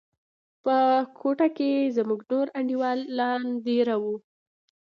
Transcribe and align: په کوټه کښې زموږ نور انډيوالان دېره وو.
په 0.63 0.77
کوټه 1.17 1.47
کښې 1.57 1.73
زموږ 1.97 2.19
نور 2.31 2.47
انډيوالان 2.59 3.41
دېره 3.65 3.95
وو. 4.03 4.15